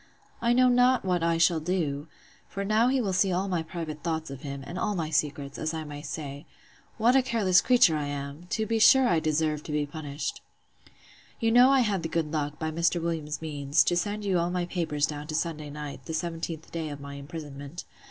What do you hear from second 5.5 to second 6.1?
as I may